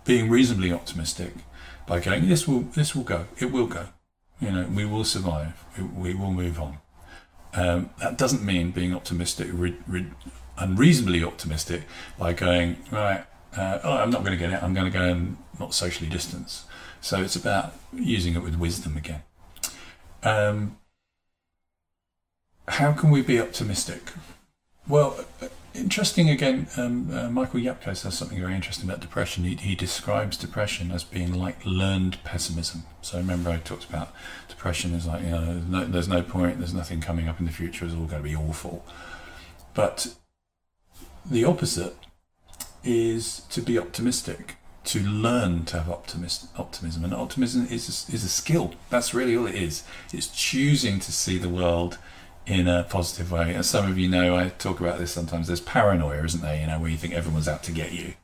[0.04, 1.32] being reasonably optimistic
[1.86, 3.86] by going, this will this will go, it will go.
[4.40, 5.64] You know, we will survive.
[5.96, 6.78] We, will move on.
[7.54, 10.06] Um, that doesn't mean being optimistic, re, re,
[10.58, 11.82] unreasonably optimistic,
[12.18, 13.24] by going right.
[13.56, 14.62] Uh, oh, I'm not going to get it.
[14.62, 16.64] I'm going to go and not socially distance.
[17.04, 19.24] So it's about using it with wisdom again.
[20.22, 20.78] Um,
[22.66, 24.12] how can we be optimistic?
[24.88, 25.22] Well,
[25.74, 26.66] interesting again.
[26.78, 29.44] Um, uh, Michael Yapko says something very interesting about depression.
[29.44, 32.84] He, he, describes depression as being like learned pessimism.
[33.02, 34.10] So remember, I talked about
[34.48, 37.52] depression as like you know, no, there's no point, there's nothing coming up in the
[37.52, 37.84] future.
[37.84, 38.82] It's all going to be awful.
[39.74, 40.14] But
[41.26, 41.96] the opposite
[42.82, 47.04] is to be optimistic to learn to have optimist, optimism.
[47.04, 48.74] And optimism is a, is a skill.
[48.90, 49.82] That's really all it is.
[50.12, 51.98] It's choosing to see the world
[52.46, 53.54] in a positive way.
[53.54, 55.46] As some of you know, I talk about this sometimes.
[55.46, 56.60] There's paranoia, isn't there?
[56.60, 58.14] You know, where you think everyone's out to get you.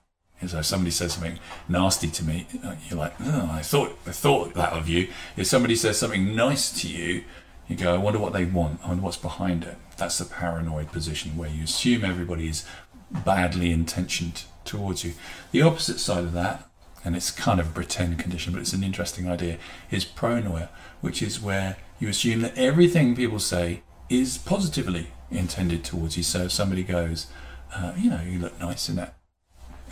[0.40, 2.46] And so if somebody says something nasty to me,
[2.88, 5.08] you're like, oh, I thought, I thought that of you.
[5.36, 7.24] If somebody says something nice to you,
[7.68, 8.80] you go, I wonder what they want.
[8.82, 9.76] I wonder what's behind it.
[9.96, 12.66] That's the paranoid position where you assume everybody is
[13.10, 15.12] badly intentioned towards you.
[15.52, 16.66] The opposite side of that,
[17.04, 19.58] and it's kind of a pretend condition, but it's an interesting idea,
[19.90, 20.68] is pronoia,
[21.00, 26.22] which is where you assume that everything people say is positively intended towards you.
[26.22, 27.26] So if somebody goes,
[27.74, 29.14] uh, you know, you look nice in that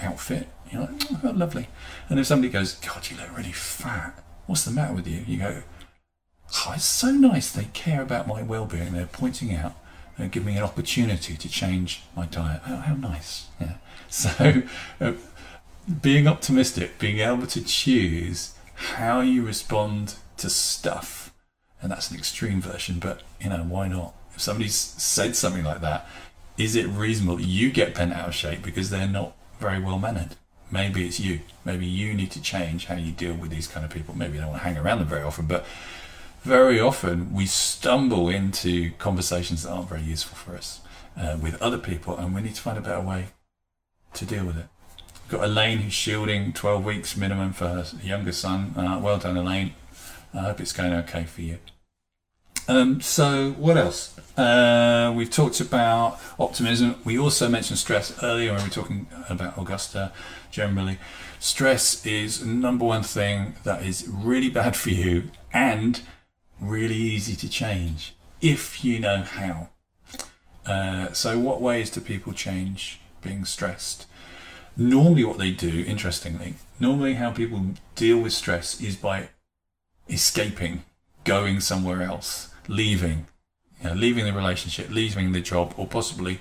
[0.00, 1.68] outfit, you're like, oh, lovely.
[2.08, 5.24] And if somebody goes, God, you look really fat, what's the matter with you?
[5.26, 5.62] You go,
[6.54, 8.92] oh, it's so nice they care about my well-being.
[8.92, 9.74] They're pointing out
[10.16, 12.60] and give me an opportunity to change my diet.
[12.66, 13.46] Oh, how nice.
[13.60, 13.74] Yeah.
[14.10, 14.62] So,
[15.02, 15.12] uh,
[16.00, 21.34] being optimistic, being able to choose how you respond to stuff,
[21.82, 24.14] and that's an extreme version, but you know, why not?
[24.34, 26.06] If somebody's said something like that,
[26.56, 29.98] is it reasonable that you get bent out of shape because they're not very well
[29.98, 30.36] mannered?
[30.70, 31.40] Maybe it's you.
[31.64, 34.16] Maybe you need to change how you deal with these kind of people.
[34.16, 35.66] Maybe you don't want to hang around them very often, but
[36.42, 40.80] very often we stumble into conversations that aren't very useful for us
[41.16, 43.28] uh, with other people, and we need to find a better way
[44.14, 44.66] to deal with it.
[45.24, 48.72] We've got Elaine who's shielding 12 weeks minimum for her younger son.
[48.76, 49.74] Uh, well done, Elaine.
[50.32, 51.58] I hope it's going okay for you.
[52.68, 54.18] Um, so what else?
[54.36, 56.96] Uh, we've talked about optimism.
[57.04, 60.12] We also mentioned stress earlier when we were talking about Augusta
[60.50, 60.98] generally.
[61.40, 66.02] Stress is number one thing that is really bad for you and
[66.60, 69.70] really easy to change if you know how.
[70.66, 74.06] Uh, so, what ways do people change being stressed?
[74.76, 79.28] Normally, what they do, interestingly, normally how people deal with stress is by
[80.08, 80.84] escaping,
[81.24, 83.26] going somewhere else, leaving,
[83.82, 86.40] you know, leaving the relationship, leaving the job, or possibly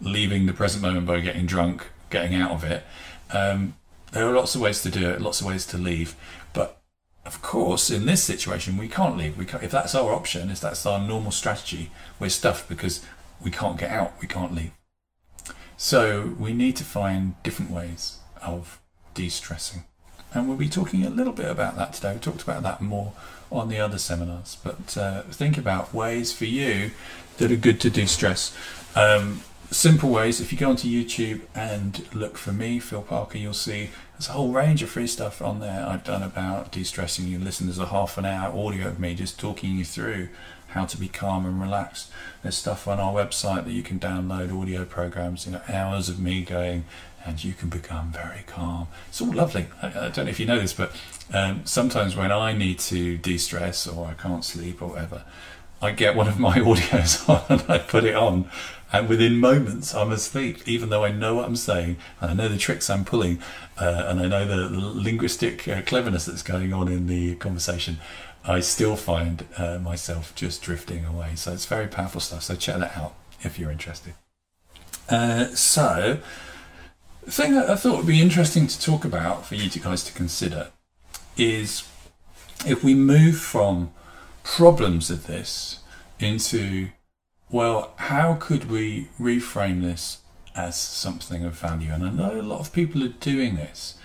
[0.00, 2.84] leaving the present moment by getting drunk, getting out of it.
[3.32, 3.74] Um,
[4.12, 6.14] there are lots of ways to do it, lots of ways to leave.
[6.52, 6.80] But
[7.26, 9.36] of course, in this situation, we can't leave.
[9.36, 13.04] We can't, if that's our option, if that's our normal strategy, we're stuffed because
[13.42, 14.72] we can't get out, we can't leave.
[15.80, 18.80] So we need to find different ways of
[19.14, 19.84] de-stressing.
[20.34, 22.14] And we'll be talking a little bit about that today.
[22.14, 23.12] We talked about that more
[23.50, 26.90] on the other seminars, but uh, think about ways for you
[27.38, 28.54] that are good to de-stress.
[28.96, 30.40] Um, simple ways.
[30.40, 34.32] If you go onto YouTube and look for me, Phil Parker, you'll see there's a
[34.32, 37.28] whole range of free stuff on there I've done about de-stressing.
[37.28, 40.28] You listen, there's a half an hour audio of me just talking you through
[40.68, 42.10] how to be calm and relaxed.
[42.42, 46.20] There's stuff on our website that you can download, audio programs, you know, hours of
[46.20, 46.84] me going,
[47.24, 48.88] and you can become very calm.
[49.08, 49.66] It's all lovely.
[49.82, 50.92] I, I don't know if you know this, but
[51.32, 55.24] um, sometimes when I need to de-stress or I can't sleep or whatever,
[55.80, 58.50] I get one of my audios on and I put it on,
[58.92, 62.48] and within moments I'm asleep, even though I know what I'm saying and I know
[62.48, 63.40] the tricks I'm pulling,
[63.78, 67.98] uh, and I know the linguistic uh, cleverness that's going on in the conversation.
[68.48, 71.32] I still find uh, myself just drifting away.
[71.34, 72.44] So it's very powerful stuff.
[72.44, 74.14] So check that out if you're interested.
[75.08, 76.18] Uh, so,
[77.24, 80.12] the thing that I thought would be interesting to talk about for you guys to
[80.12, 80.68] consider
[81.36, 81.86] is
[82.66, 83.92] if we move from
[84.42, 85.80] problems of this
[86.18, 86.88] into,
[87.50, 90.18] well, how could we reframe this
[90.54, 91.92] as something of value?
[91.92, 93.96] And I know a lot of people are doing this.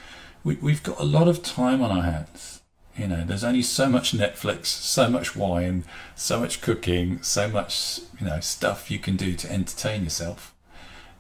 [0.44, 2.53] We, we've got a lot of time on our hands.
[2.96, 5.84] You know, there's only so much Netflix, so much wine,
[6.16, 10.54] so much cooking, so much, you know, stuff you can do to entertain yourself.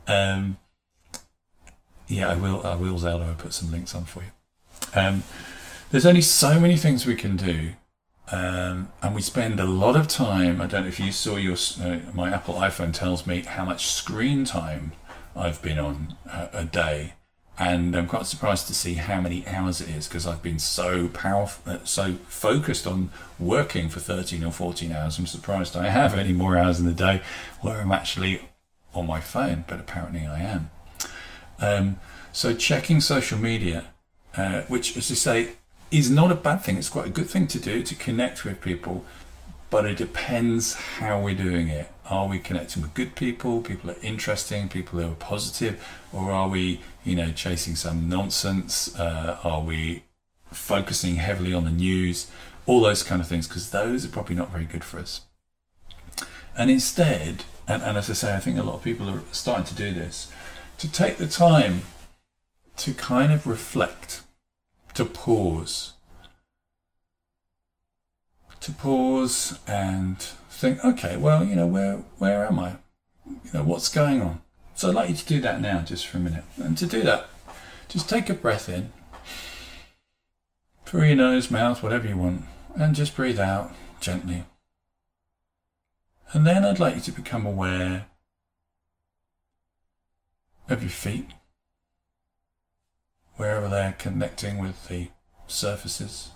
[0.07, 0.57] Um,
[2.07, 2.65] yeah, I will.
[2.65, 3.25] I will Zelda.
[3.25, 4.31] I put some links on for you.
[4.93, 5.23] Um,
[5.89, 7.73] there's only so many things we can do
[8.31, 10.61] um, and we spend a lot of time.
[10.61, 13.87] I don't know if you saw your uh, my Apple iPhone tells me how much
[13.87, 14.93] screen time
[15.35, 17.13] I've been on a, a day,
[17.59, 21.07] and I'm quite surprised to see how many hours it is because I've been so
[21.09, 25.19] powerful, uh, so focused on working for 13 or 14 hours.
[25.19, 27.21] I'm surprised I have any more hours in the day
[27.61, 28.41] where I'm actually
[28.95, 30.71] on my phone, but apparently I am.
[31.59, 31.99] Um,
[32.31, 33.85] so checking social media,
[34.35, 35.49] uh, which, as I say,
[35.91, 36.77] is not a bad thing.
[36.77, 39.05] It's quite a good thing to do to connect with people,
[39.69, 41.92] but it depends how we're doing it.
[42.09, 46.31] Are we connecting with good people, people that are interesting, people who are positive, or
[46.31, 48.97] are we, you know, chasing some nonsense?
[48.97, 50.03] Uh, are we
[50.51, 52.29] focusing heavily on the news?
[52.65, 55.21] All those kind of things, because those are probably not very good for us.
[56.57, 59.65] And instead, and, and as I say, I think a lot of people are starting
[59.65, 60.31] to do this,
[60.79, 61.83] to take the time
[62.77, 64.21] to kind of reflect
[64.93, 65.93] to pause.
[68.59, 72.77] To pause and think, okay, well, you know, where where am I?
[73.27, 74.41] You know, what's going on?
[74.75, 76.43] So I'd like you to do that now, just for a minute.
[76.57, 77.27] And to do that,
[77.87, 78.91] just take a breath in
[80.85, 82.43] through your nose, mouth, whatever you want,
[82.75, 84.45] and just breathe out gently.
[86.31, 88.07] And then I'd like you to become aware
[90.69, 91.27] of your feet
[93.35, 95.09] wherever they're connecting with the
[95.47, 96.31] surfaces,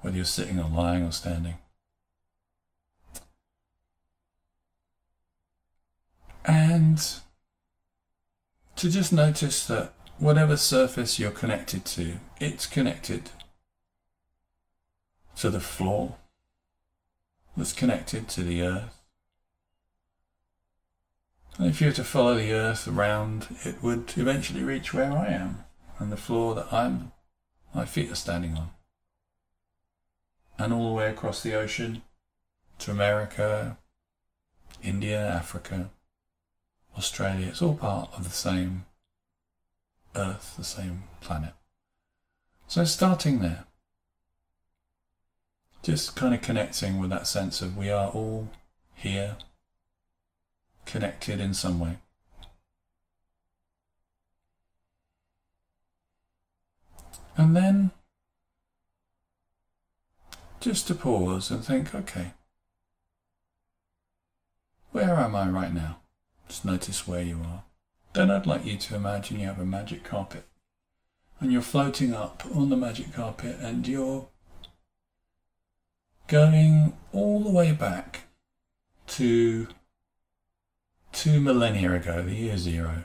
[0.00, 1.54] whether you're sitting or lying or standing.
[8.76, 13.30] To just notice that whatever surface you're connected to, it's connected
[15.36, 16.16] to the floor
[17.56, 19.00] that's connected to the earth.
[21.58, 25.28] And if you were to follow the earth around, it would eventually reach where I
[25.28, 25.64] am
[25.98, 27.12] and the floor that I'm,
[27.74, 28.70] my feet are standing on.
[30.58, 32.02] And all the way across the ocean
[32.80, 33.78] to America,
[34.82, 35.90] India, Africa,
[36.96, 38.86] Australia, it's all part of the same
[40.14, 41.52] Earth, the same planet.
[42.68, 43.64] So starting there,
[45.82, 48.48] just kind of connecting with that sense of we are all
[48.94, 49.36] here,
[50.86, 51.98] connected in some way.
[57.36, 57.90] And then
[60.60, 62.32] just to pause and think, okay,
[64.92, 65.98] where am I right now?
[66.48, 67.64] Just notice where you are.
[68.12, 70.44] Then I'd like you to imagine you have a magic carpet
[71.40, 74.28] and you're floating up on the magic carpet and you're
[76.28, 78.24] going all the way back
[79.06, 79.68] to
[81.12, 83.04] two millennia ago, the year zero.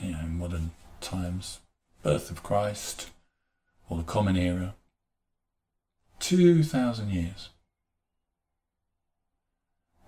[0.00, 1.60] You know, modern times,
[2.02, 3.10] birth of Christ,
[3.88, 4.74] or the Common Era.
[6.20, 7.50] 2,000 years.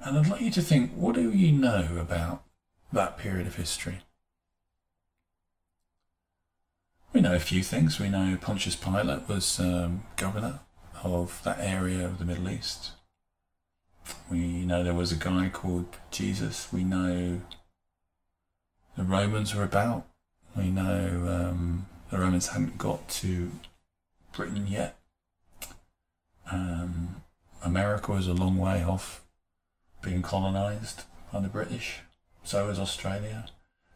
[0.04, 2.42] And I'd like you to think what do you know about
[2.92, 4.00] that period of history?
[7.12, 8.00] We know a few things.
[8.00, 10.60] We know Pontius Pilate was um, governor
[11.04, 12.92] of that area of the Middle East.
[14.28, 16.72] We know there was a guy called Jesus.
[16.72, 17.42] We know
[18.96, 20.06] the Romans were about.
[20.56, 23.52] We know um, the Romans hadn't got to
[24.32, 24.98] Britain yet.
[26.50, 27.22] Um,
[27.64, 29.21] America was a long way off
[30.02, 32.00] being colonised by the British.
[32.44, 33.46] So was Australia.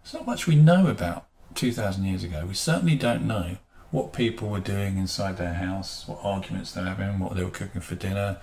[0.02, 2.44] There's not much we know about 2,000 years ago.
[2.46, 3.58] We certainly don't know
[3.90, 7.50] what people were doing inside their house, what arguments they were having, what they were
[7.50, 8.38] cooking for dinner,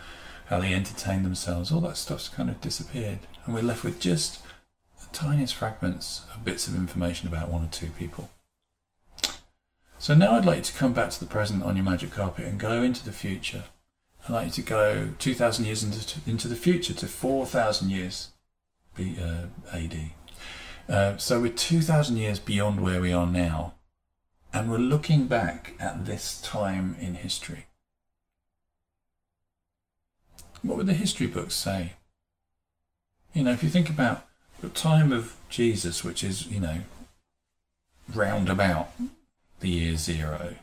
[0.48, 1.72] how they entertained themselves.
[1.72, 3.20] All that stuff's kind of disappeared.
[3.46, 4.42] And we're left with just
[5.00, 8.30] the tiniest fragments of bits of information about one or two people.
[10.00, 12.60] So now I'd like to come back to the present on your magic carpet and
[12.60, 13.64] go into the future.
[14.30, 18.30] Like you to go 2,000 years into, into the future to 4,000 years
[18.96, 20.12] B, uh, AD.
[20.88, 23.74] Uh, so we're 2,000 years beyond where we are now,
[24.54, 27.66] and we're looking back at this time in history.
[30.62, 31.94] What would the history books say?
[33.34, 34.26] You know, if you think about
[34.62, 36.80] the time of Jesus, which is, you know,
[38.14, 38.92] round about
[39.60, 40.56] the year zero,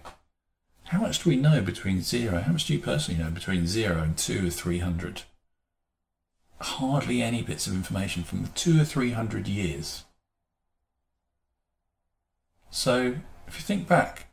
[0.90, 2.40] how much do we know between zero?
[2.40, 5.22] How much do you personally know between zero and two or three hundred?
[6.60, 10.02] Hardly any bits of information from two or three hundred years.
[12.70, 13.14] So
[13.46, 14.26] if you think back,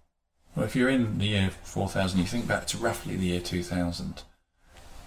[0.56, 4.24] well, if you're in the year 4000, you think back to roughly the year 2000,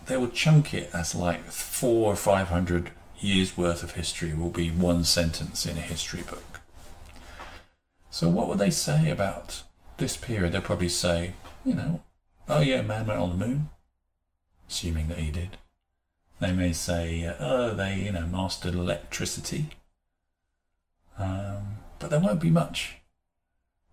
[0.07, 4.71] they will chunk it as like four or 500 years worth of history will be
[4.71, 6.61] one sentence in a history book.
[8.09, 9.65] So what would they say about
[9.99, 10.53] this period?
[10.53, 12.03] They'll probably say, you know,
[12.49, 13.71] oh yeah, man went on the moon,
[14.69, 15.57] assuming that he did.
[16.41, 19.71] They may say, oh, they, you know, mastered electricity.
[21.19, 23.01] Um, but there won't be much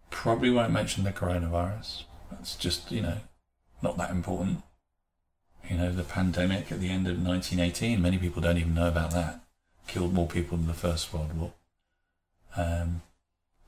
[0.10, 2.03] Probably won't mention the coronavirus.
[2.32, 3.17] That's just, you know,
[3.82, 4.63] not that important.
[5.69, 9.12] You know, the pandemic at the end of 1918, many people don't even know about
[9.12, 9.41] that.
[9.88, 11.53] Killed more people than the First World War.
[12.56, 13.01] Um,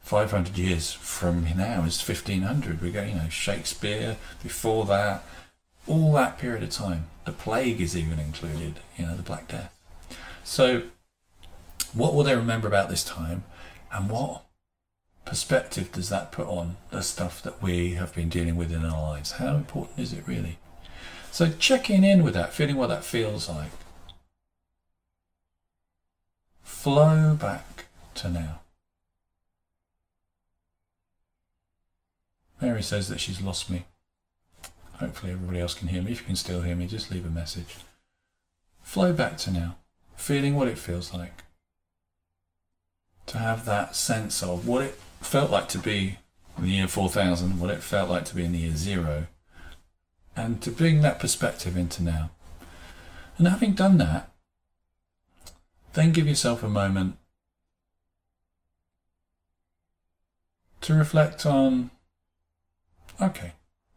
[0.09, 2.81] 500 years from now is 1500.
[2.81, 5.23] We go, you know, Shakespeare, before that,
[5.85, 7.05] all that period of time.
[7.25, 9.71] The plague is even included, you know, the Black Death.
[10.43, 10.81] So,
[11.93, 13.43] what will they remember about this time?
[13.93, 14.45] And what
[15.25, 19.11] perspective does that put on the stuff that we have been dealing with in our
[19.11, 19.33] lives?
[19.33, 20.57] How important is it really?
[21.29, 23.69] So checking in with that, feeling what that feels like.
[26.63, 28.61] Flow back to now.
[32.61, 33.85] Mary says that she's lost me.
[34.93, 36.11] Hopefully everybody else can hear me.
[36.11, 37.77] If you can still hear me, just leave a message.
[38.81, 39.77] Flow back to now,
[40.15, 41.43] feeling what it feels like.
[43.27, 46.17] To have that sense of what it felt like to be
[46.57, 49.27] in the year 4000, what it felt like to be in the year zero,
[50.35, 52.31] and to bring that perspective into now.
[53.37, 54.31] And having done that,
[55.93, 57.17] then give yourself a moment
[60.81, 61.91] to reflect on
[63.21, 63.53] okay,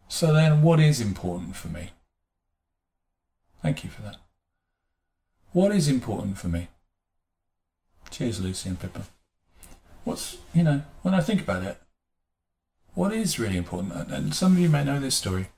[0.08, 1.90] so then what is important for me?
[3.62, 4.16] Thank you for that.
[5.52, 6.68] What is important for me?
[8.10, 9.06] Cheers, Lucy and Pippa
[10.04, 11.78] what's you know when I think about it,
[12.94, 15.48] what is really important, and some of you may know this story.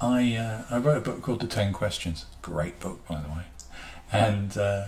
[0.00, 2.26] I uh, I wrote a book called The Ten Questions.
[2.42, 3.44] Great book, by the way,
[4.12, 4.86] and uh,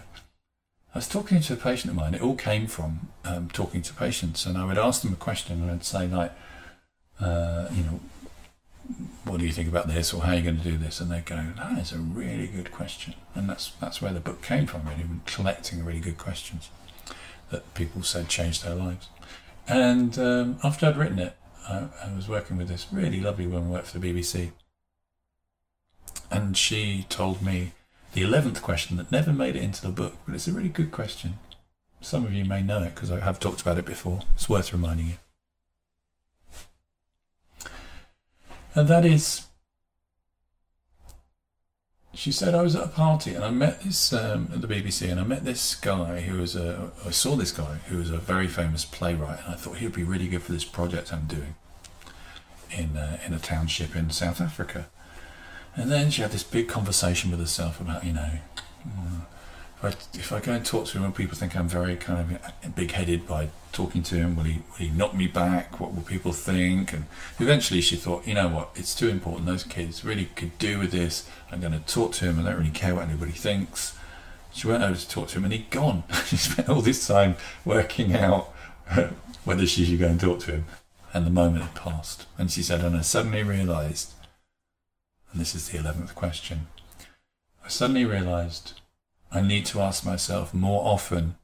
[0.94, 2.14] I was talking to a patient of mine.
[2.14, 5.62] It all came from um, talking to patients, and I would ask them a question,
[5.62, 6.32] and I'd say like,
[7.20, 8.00] uh, you know,
[9.24, 11.00] what do you think about this, or how are you going to do this?
[11.00, 14.42] And they go, that is a really good question, and that's that's where the book
[14.42, 14.84] came from.
[14.88, 16.70] Really, collecting really good questions
[17.50, 19.08] that people said changed their lives.
[19.66, 21.36] And um, after I'd written it,
[21.68, 24.52] I, I, was working with this really lovely woman who worked for the BBC.
[26.30, 27.72] And she told me
[28.12, 30.90] the 11th question that never made it into the book, but it's a really good
[30.90, 31.38] question.
[32.00, 34.20] Some of you may know it because I have talked about it before.
[34.34, 35.14] It's worth reminding you.
[38.74, 39.46] And that is,
[42.14, 45.10] she said I was at a party and I met this um, at the BBC
[45.10, 48.18] and I met this guy who was a I saw this guy who was a
[48.18, 51.54] very famous playwright and I thought he'd be really good for this project I'm doing
[52.70, 54.88] in uh, in a township in South Africa.
[55.74, 58.30] And then she had this big conversation with herself about you know.
[59.80, 62.38] Uh, if I, if I go and talk to him people think I'm very kind
[62.64, 65.78] of big headed by talking to him, will he, will he knock me back?
[65.78, 66.92] What will people think?
[66.92, 67.06] And
[67.38, 69.46] eventually she thought, you know what, it's too important.
[69.46, 71.28] Those kids really could do with this.
[71.52, 72.40] I'm going to talk to him.
[72.40, 73.96] I don't really care what anybody thinks.
[74.52, 76.02] She went over to talk to him and he'd gone.
[76.26, 78.52] she spent all this time working out
[79.44, 80.64] whether she should go and talk to him.
[81.14, 82.26] And the moment had passed.
[82.36, 84.12] And she said, and I suddenly realised,
[85.30, 86.66] and this is the 11th question,
[87.64, 88.72] I suddenly realised
[89.30, 91.36] I need to ask myself more often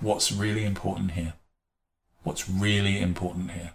[0.00, 1.34] what's really important here?
[2.22, 3.72] What's really important here?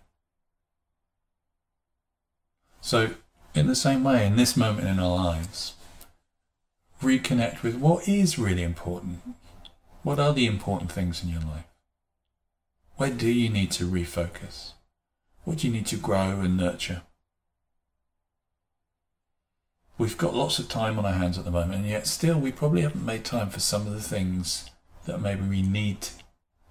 [2.81, 3.15] So,
[3.53, 5.73] in the same way, in this moment in our lives,
[7.01, 9.21] reconnect with what is really important.
[10.03, 11.65] What are the important things in your life?
[12.97, 14.73] Where do you need to refocus?
[15.43, 17.01] What do you need to grow and nurture?
[19.97, 22.51] We've got lots of time on our hands at the moment, and yet still we
[22.51, 24.69] probably haven't made time for some of the things
[25.05, 26.07] that maybe we need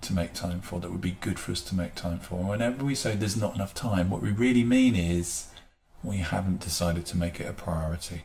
[0.02, 2.36] to make time for, that would be good for us to make time for.
[2.36, 5.48] Whenever we say there's not enough time, what we really mean is
[6.02, 8.24] we haven't decided to make it a priority.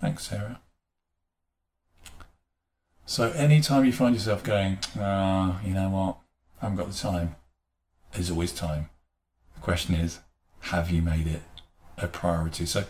[0.00, 0.60] Thanks, Sarah.
[3.04, 6.18] So, anytime you find yourself going, ah, oh, you know what,
[6.60, 7.36] I haven't got the time,
[8.12, 8.90] there's always time.
[9.54, 10.20] The question is,
[10.60, 11.42] have you made it
[11.96, 12.66] a priority?
[12.66, 12.84] So,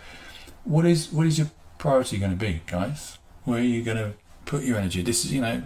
[0.65, 3.19] what is what is your priority going to be, guys?
[3.45, 4.15] Where are you going to
[4.45, 5.03] put your energy?
[5.03, 5.63] This is, you know,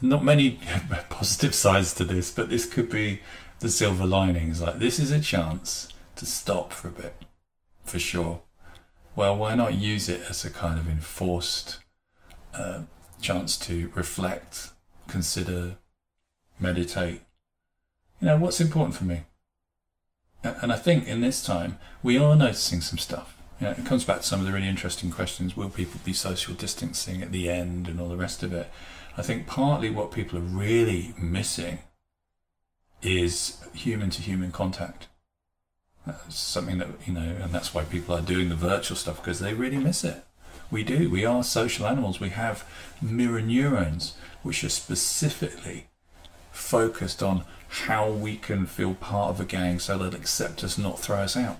[0.00, 0.60] not many
[1.08, 3.20] positive sides to this, but this could be
[3.60, 4.60] the silver linings.
[4.60, 7.14] Like this is a chance to stop for a bit,
[7.84, 8.42] for sure.
[9.14, 11.78] Well, why not use it as a kind of enforced
[12.52, 12.82] uh,
[13.20, 14.70] chance to reflect,
[15.08, 15.76] consider,
[16.60, 17.22] meditate,
[18.20, 19.22] you know, what's important for me?
[20.42, 23.36] And I think in this time, we are noticing some stuff.
[23.60, 26.12] You know, it comes back to some of the really interesting questions will people be
[26.12, 28.70] social distancing at the end and all the rest of it?
[29.16, 31.78] I think partly what people are really missing
[33.02, 35.08] is human to human contact.
[36.06, 39.40] That's something that, you know, and that's why people are doing the virtual stuff because
[39.40, 40.24] they really miss it.
[40.70, 41.10] We do.
[41.10, 42.20] We are social animals.
[42.20, 42.68] We have
[43.00, 45.88] mirror neurons, which are specifically
[46.52, 50.98] focused on how we can feel part of a gang so they'll accept us, not
[50.98, 51.58] throw us out.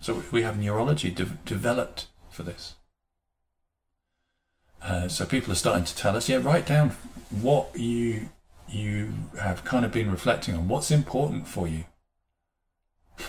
[0.00, 2.74] So we have neurology de- developed for this.
[4.82, 6.90] Uh, so people are starting to tell us, yeah, write down
[7.30, 8.28] what you
[8.68, 10.68] you have kind of been reflecting on.
[10.68, 11.84] What's important for you?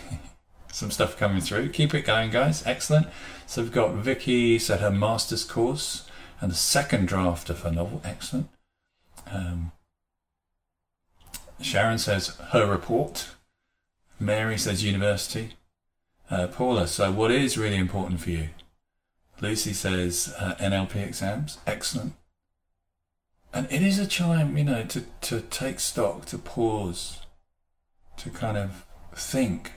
[0.71, 1.69] Some stuff coming through.
[1.69, 2.65] Keep it going, guys.
[2.65, 3.07] Excellent.
[3.47, 6.07] So we've got Vicky said her master's course
[6.39, 8.01] and the second draft of her novel.
[8.05, 8.49] Excellent.
[9.29, 9.71] Um,
[11.61, 13.29] Sharon says her report.
[14.19, 15.53] Mary says university.
[16.29, 18.49] Uh, Paula, so what is really important for you?
[19.41, 21.57] Lucy says uh, NLP exams.
[21.65, 22.13] Excellent.
[23.53, 27.19] And it is a time, you know, to, to take stock, to pause,
[28.17, 29.73] to kind of think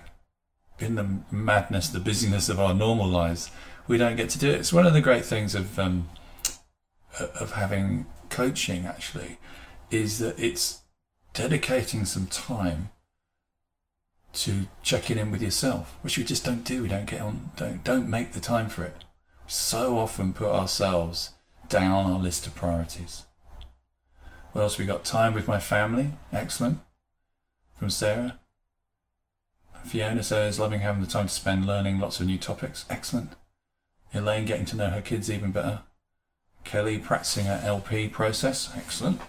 [0.79, 3.51] in the madness, the busyness of our normal lives.
[3.89, 4.61] We don't get to do it.
[4.61, 6.09] It's one of the great things of um,
[7.19, 8.87] of having coaching.
[8.87, 9.39] Actually,
[9.91, 10.83] is that it's
[11.35, 12.91] dedicating some time
[14.33, 16.83] to checking in with yourself, which we just don't do.
[16.83, 19.05] We don't get on, don't, don't make the time for it.
[19.47, 21.31] So often put ourselves
[21.69, 23.25] down on our list of priorities.
[24.53, 25.05] What else we got?
[25.05, 26.13] Time with my family.
[26.33, 26.79] Excellent.
[27.77, 28.39] From Sarah.
[29.85, 32.85] Fiona says, loving having the time to spend learning lots of new topics.
[32.89, 33.33] Excellent.
[34.15, 35.81] Elaine getting to know her kids even better.
[36.63, 38.71] Kelly practicing her LP process.
[38.77, 39.21] Excellent.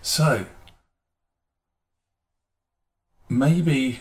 [0.00, 0.46] So,
[3.30, 4.00] maybe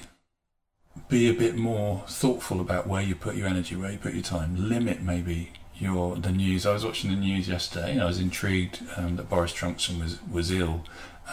[1.08, 4.24] be a bit more thoughtful about where you put your energy, where you put your
[4.24, 4.56] time.
[4.70, 6.66] Limit maybe your the news.
[6.66, 10.20] I was watching the news yesterday, and I was intrigued um, that Boris Johnson was
[10.30, 10.84] was ill.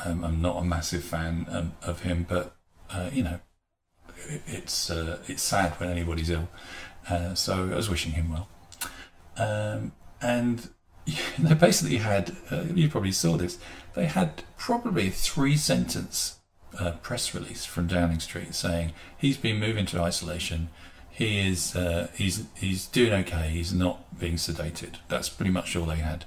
[0.04, 2.54] Um, I'm not a massive fan um, of him, but
[2.90, 3.40] uh, you know,
[4.28, 6.48] it, it's uh, it's sad when anybody's ill.
[7.08, 8.48] Uh, so I was wishing him well.
[9.38, 10.68] Um, and
[11.38, 13.58] they basically had, uh, you probably saw this,
[13.94, 16.35] they had probably three sentence
[16.78, 20.68] a press release from Downing Street saying he's been moved into isolation.
[21.10, 23.48] He is uh, he's he's doing okay.
[23.48, 24.96] He's not being sedated.
[25.08, 26.24] That's pretty much all they had,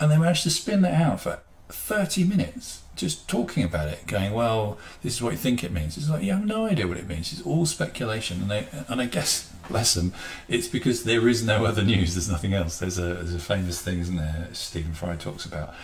[0.00, 4.32] and they managed to spin that out for 30 minutes just talking about it, going,
[4.32, 5.96] well, this is what you think it means.
[5.96, 7.32] It's like, you have no idea what it means.
[7.32, 8.42] It's all speculation.
[8.42, 10.12] And, they, and I guess, bless them,
[10.48, 12.14] it's because there is no other news.
[12.14, 12.78] There's nothing else.
[12.78, 15.74] There's a, there's a famous thing, isn't there, Stephen Fry talks about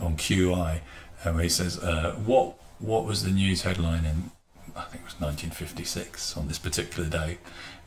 [0.00, 0.80] on QI,
[1.24, 2.54] uh, where he says, uh, what,
[2.84, 4.30] what was the news headline in,
[4.76, 7.38] I think it was 1956 on this particular day?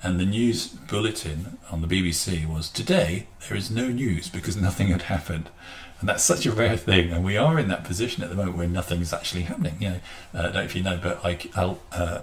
[0.02, 4.88] And the news bulletin on the BBC was, today there is no news because nothing
[4.88, 5.50] had happened
[6.00, 7.12] and that's such a rare thing.
[7.12, 9.78] And we are in that position at the moment where nothing is actually happening.
[9.80, 10.00] You know,
[10.34, 12.22] uh, I don't know if you know, but Al, uh,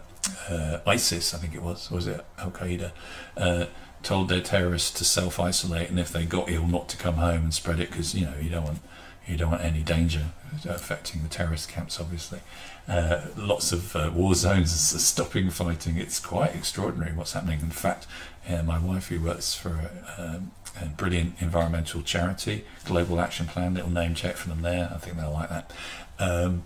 [0.49, 2.93] uh, ISIS, I think it was, was it Al Qaeda,
[3.37, 3.67] uh,
[4.03, 7.45] told their terrorists to self isolate, and if they got ill, not to come home
[7.45, 8.79] and spread it because you know you don't want
[9.27, 10.27] you don't want any danger
[10.69, 12.01] affecting the terrorist camps.
[12.01, 12.41] Obviously,
[12.89, 14.73] uh, lots of uh, war zones
[15.03, 15.97] stopping fighting.
[15.97, 17.61] It's quite extraordinary what's happening.
[17.61, 18.07] In fact,
[18.49, 23.75] my wife, who works for um, a brilliant environmental charity, Global Action Plan.
[23.75, 24.91] Little name check for them there.
[24.95, 25.73] I think they'll like that.
[26.19, 26.65] Um,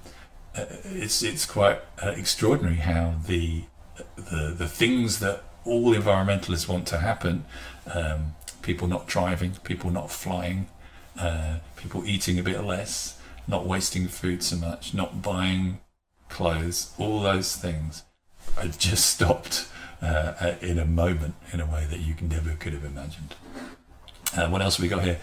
[0.56, 3.64] uh, it's it's quite uh, extraordinary how the
[4.16, 7.44] the the things that all environmentalists want to happen,
[7.92, 10.66] um, people not driving, people not flying,
[11.18, 15.80] uh, people eating a bit less, not wasting food so much, not buying
[16.28, 18.02] clothes, all those things
[18.56, 19.68] have just stopped
[20.02, 23.34] uh, in a moment in a way that you never could have imagined.
[24.36, 25.18] Uh, what else have we got here?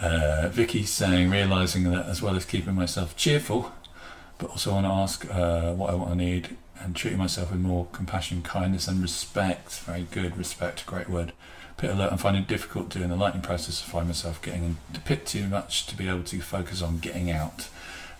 [0.00, 3.72] Uh, Vicky saying, realizing that as well as keeping myself cheerful,
[4.38, 7.60] but also want to ask uh, what I want to need and treating myself with
[7.60, 9.80] more compassion, kindness, and respect.
[9.80, 11.32] Very good, respect, great word.
[11.78, 12.12] Pit alert.
[12.12, 15.24] I'm finding it difficult during the lightning process to find myself getting in the pit
[15.24, 17.68] too much to be able to focus on getting out.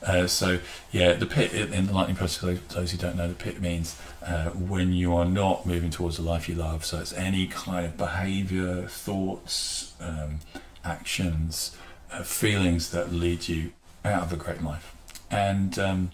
[0.06, 0.60] Uh, so
[0.92, 2.60] yeah, the pit in the lightning process.
[2.68, 6.22] Those who don't know, the pit means uh, when you are not moving towards the
[6.22, 6.84] life you love.
[6.84, 10.38] So it's any kind of behaviour, thoughts, um,
[10.84, 11.76] actions,
[12.12, 13.72] uh, feelings that lead you
[14.04, 14.94] out of a great life.
[15.30, 16.10] And um,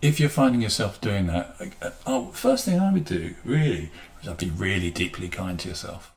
[0.00, 3.90] if you're finding yourself doing that, uh, oh, first thing I would do really
[4.22, 6.14] is I'd be really deeply kind to yourself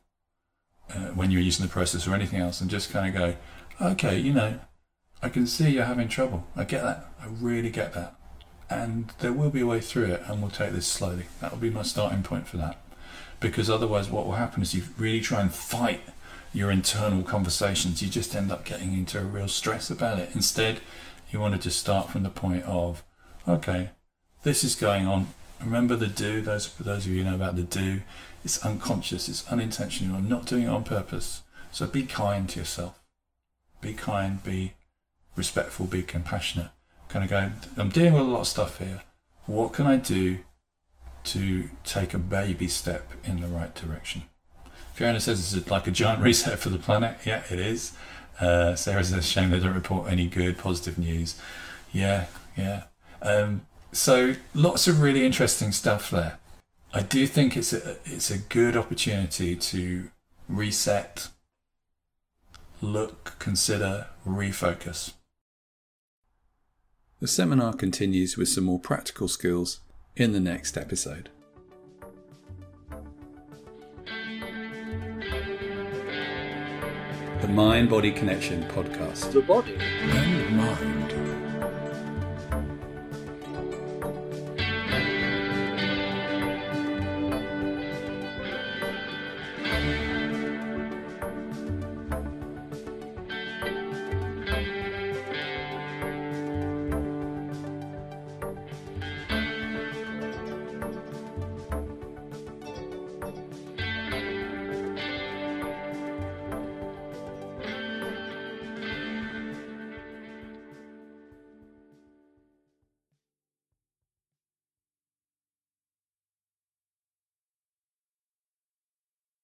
[0.94, 3.36] uh, when you're using the process or anything else, and just kind of go,
[3.82, 4.60] okay, you know
[5.24, 6.46] I can see you're having trouble.
[6.54, 7.06] I get that.
[7.22, 8.16] I really get that.
[8.70, 11.28] And there will be a way through it, and we'll take this slowly.
[11.40, 12.78] That will be my starting point for that.
[13.40, 16.02] Because otherwise, what will happen is you really try and fight
[16.54, 18.02] your internal conversations.
[18.02, 20.32] You just end up getting into a real stress about it.
[20.36, 20.82] Instead,
[21.32, 23.02] you want to just start from the point of,
[23.48, 23.92] okay,
[24.44, 25.28] this is going on.
[25.64, 26.42] Remember the do.
[26.42, 28.02] Those those of you who know about the do.
[28.44, 29.30] It's unconscious.
[29.30, 30.18] It's unintentional.
[30.18, 31.44] I'm not doing it on purpose.
[31.72, 33.00] So be kind to yourself.
[33.82, 34.44] Be kind.
[34.44, 34.74] Be
[35.36, 36.70] respectful, be compassionate.
[37.10, 39.02] Kind of going, I'm dealing with a lot of stuff here.
[39.46, 40.40] What can I do
[41.26, 44.24] to take a baby step in the right direction?
[44.94, 47.18] Fiona says it's like a giant reset for the planet.
[47.26, 47.94] Yeah, it is.
[48.40, 51.40] Uh, Sarah says, shame they don't report any good, positive news.
[51.92, 52.26] Yeah,
[52.58, 52.84] yeah.
[53.22, 56.40] Um, so lots of really interesting stuff there.
[56.94, 60.10] I do think it's a it's a good opportunity to
[60.50, 61.30] reset,
[62.82, 65.14] look, consider, refocus.
[67.20, 69.80] The seminar continues with some more practical skills
[70.16, 71.30] in the next episode.
[77.42, 79.32] The Mind Body Connection podcast.
[79.32, 81.13] The body and mind